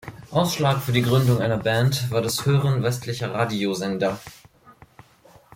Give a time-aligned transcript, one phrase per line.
[0.31, 4.19] Ausschlag für die Gründung einer Band war das Hören westlicher Radiosender.